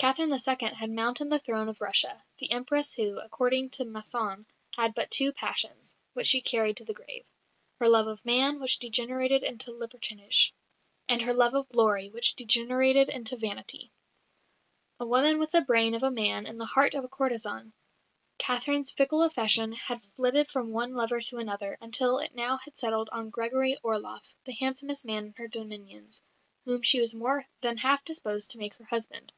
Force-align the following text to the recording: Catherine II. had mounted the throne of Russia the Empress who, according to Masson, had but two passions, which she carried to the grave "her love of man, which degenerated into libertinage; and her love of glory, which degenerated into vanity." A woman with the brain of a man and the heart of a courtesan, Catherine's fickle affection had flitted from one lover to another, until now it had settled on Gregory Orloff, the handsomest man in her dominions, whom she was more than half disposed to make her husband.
Catherine 0.00 0.32
II. 0.32 0.68
had 0.76 0.88
mounted 0.88 1.28
the 1.28 1.38
throne 1.38 1.68
of 1.68 1.82
Russia 1.82 2.24
the 2.38 2.50
Empress 2.52 2.94
who, 2.94 3.18
according 3.18 3.68
to 3.72 3.84
Masson, 3.84 4.46
had 4.74 4.94
but 4.94 5.10
two 5.10 5.30
passions, 5.30 5.94
which 6.14 6.26
she 6.28 6.40
carried 6.40 6.78
to 6.78 6.86
the 6.86 6.94
grave 6.94 7.26
"her 7.78 7.86
love 7.86 8.06
of 8.06 8.24
man, 8.24 8.60
which 8.60 8.78
degenerated 8.78 9.42
into 9.44 9.72
libertinage; 9.72 10.52
and 11.06 11.20
her 11.20 11.34
love 11.34 11.52
of 11.52 11.68
glory, 11.68 12.08
which 12.08 12.34
degenerated 12.34 13.10
into 13.10 13.36
vanity." 13.36 13.90
A 14.98 15.06
woman 15.06 15.38
with 15.38 15.50
the 15.50 15.60
brain 15.60 15.92
of 15.92 16.02
a 16.02 16.10
man 16.10 16.46
and 16.46 16.58
the 16.58 16.64
heart 16.64 16.94
of 16.94 17.04
a 17.04 17.08
courtesan, 17.08 17.74
Catherine's 18.38 18.90
fickle 18.90 19.22
affection 19.22 19.72
had 19.74 20.00
flitted 20.16 20.48
from 20.48 20.72
one 20.72 20.94
lover 20.94 21.20
to 21.20 21.36
another, 21.36 21.76
until 21.78 22.26
now 22.32 22.54
it 22.54 22.62
had 22.62 22.78
settled 22.78 23.10
on 23.10 23.28
Gregory 23.28 23.76
Orloff, 23.82 24.34
the 24.46 24.52
handsomest 24.54 25.04
man 25.04 25.26
in 25.26 25.32
her 25.34 25.46
dominions, 25.46 26.22
whom 26.64 26.80
she 26.80 27.00
was 27.00 27.14
more 27.14 27.44
than 27.60 27.76
half 27.76 28.02
disposed 28.02 28.50
to 28.52 28.58
make 28.58 28.72
her 28.76 28.84
husband. 28.86 29.34